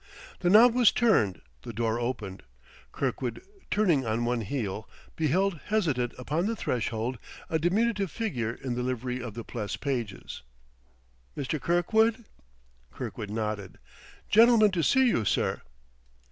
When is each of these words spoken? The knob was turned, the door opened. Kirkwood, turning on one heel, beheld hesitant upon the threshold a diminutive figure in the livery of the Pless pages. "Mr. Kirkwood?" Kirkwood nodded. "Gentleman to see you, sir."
The 0.39 0.49
knob 0.49 0.73
was 0.73 0.91
turned, 0.91 1.43
the 1.61 1.71
door 1.71 1.99
opened. 1.99 2.41
Kirkwood, 2.91 3.39
turning 3.69 4.03
on 4.03 4.25
one 4.25 4.41
heel, 4.41 4.89
beheld 5.15 5.59
hesitant 5.65 6.15
upon 6.17 6.47
the 6.47 6.55
threshold 6.55 7.19
a 7.51 7.59
diminutive 7.59 8.09
figure 8.09 8.51
in 8.51 8.73
the 8.73 8.81
livery 8.81 9.21
of 9.21 9.35
the 9.35 9.43
Pless 9.43 9.75
pages. 9.79 10.41
"Mr. 11.37 11.61
Kirkwood?" 11.61 12.25
Kirkwood 12.91 13.29
nodded. 13.29 13.77
"Gentleman 14.27 14.71
to 14.71 14.81
see 14.81 15.05
you, 15.05 15.23
sir." 15.23 15.61